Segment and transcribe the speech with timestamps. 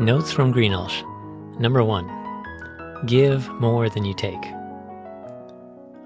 [0.00, 1.60] Notes from Greenhalgh.
[1.60, 2.08] Number one,
[3.04, 4.42] give more than you take.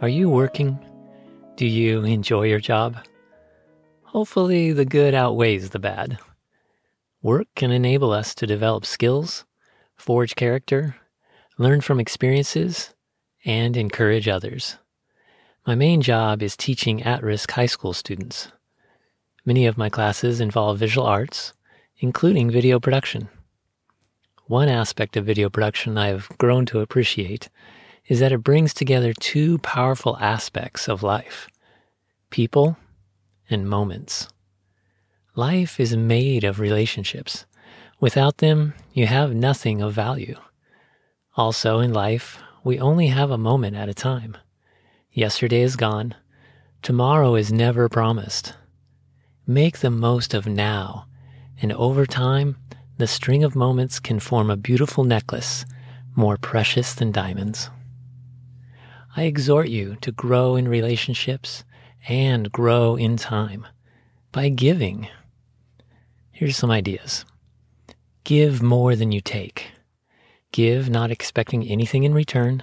[0.00, 0.78] Are you working?
[1.56, 2.96] Do you enjoy your job?
[4.04, 6.18] Hopefully, the good outweighs the bad.
[7.20, 9.44] Work can enable us to develop skills,
[9.94, 10.96] forge character,
[11.58, 12.94] learn from experiences,
[13.44, 14.78] and encourage others.
[15.66, 18.50] My main job is teaching at risk high school students.
[19.44, 21.52] Many of my classes involve visual arts,
[21.98, 23.28] including video production.
[24.52, 27.48] One aspect of video production I have grown to appreciate
[28.06, 31.48] is that it brings together two powerful aspects of life
[32.28, 32.76] people
[33.48, 34.28] and moments.
[35.34, 37.46] Life is made of relationships.
[37.98, 40.36] Without them, you have nothing of value.
[41.34, 44.36] Also, in life, we only have a moment at a time.
[45.12, 46.14] Yesterday is gone.
[46.82, 48.52] Tomorrow is never promised.
[49.46, 51.06] Make the most of now,
[51.62, 52.56] and over time,
[53.02, 55.64] the string of moments can form a beautiful necklace,
[56.14, 57.68] more precious than diamonds.
[59.16, 61.64] I exhort you to grow in relationships
[62.06, 63.66] and grow in time
[64.30, 65.08] by giving.
[66.30, 67.24] Here's some ideas.
[68.22, 69.72] Give more than you take.
[70.52, 72.62] Give not expecting anything in return.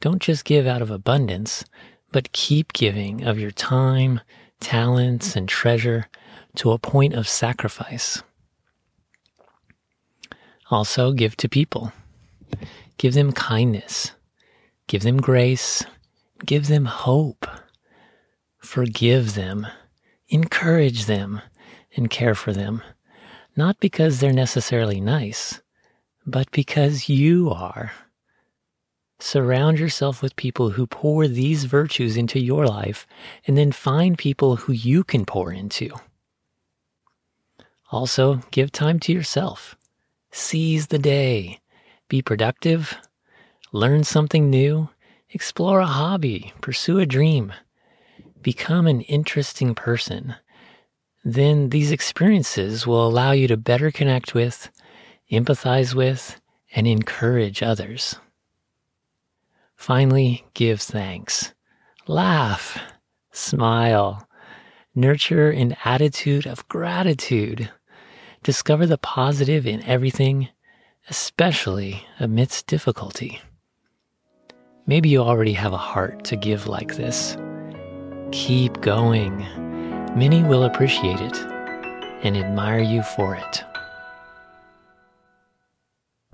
[0.00, 1.64] Don't just give out of abundance,
[2.12, 4.20] but keep giving of your time,
[4.60, 6.06] talents, and treasure
[6.54, 8.22] to a point of sacrifice.
[10.70, 11.92] Also, give to people.
[12.98, 14.12] Give them kindness.
[14.86, 15.84] Give them grace.
[16.44, 17.46] Give them hope.
[18.58, 19.66] Forgive them.
[20.28, 21.40] Encourage them
[21.96, 22.82] and care for them.
[23.56, 25.60] Not because they're necessarily nice,
[26.26, 27.92] but because you are.
[29.20, 33.06] Surround yourself with people who pour these virtues into your life
[33.46, 35.90] and then find people who you can pour into.
[37.92, 39.76] Also, give time to yourself.
[40.36, 41.60] Seize the day.
[42.08, 42.96] Be productive.
[43.70, 44.88] Learn something new.
[45.30, 46.52] Explore a hobby.
[46.60, 47.52] Pursue a dream.
[48.42, 50.34] Become an interesting person.
[51.22, 54.70] Then these experiences will allow you to better connect with,
[55.30, 56.40] empathize with,
[56.74, 58.16] and encourage others.
[59.76, 61.54] Finally, give thanks.
[62.08, 62.76] Laugh.
[63.30, 64.28] Smile.
[64.96, 67.70] Nurture an attitude of gratitude.
[68.44, 70.48] Discover the positive in everything,
[71.08, 73.40] especially amidst difficulty.
[74.86, 77.38] Maybe you already have a heart to give like this.
[78.32, 79.38] Keep going.
[80.14, 81.38] Many will appreciate it
[82.22, 83.64] and admire you for it.